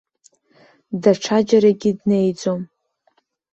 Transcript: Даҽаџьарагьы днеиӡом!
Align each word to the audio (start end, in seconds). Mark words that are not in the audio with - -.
Даҽаџьарагьы 1.01 1.91
днеиӡом! 1.99 2.61